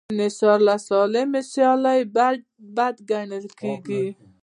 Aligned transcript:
انحصار 0.09 0.57
له 0.67 0.75
سالمې 0.87 1.41
سیالۍ 1.51 1.99
بد 2.75 2.95
ګڼل 3.09 3.45
کېږي. 3.59 4.05